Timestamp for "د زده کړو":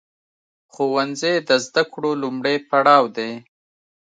1.47-2.11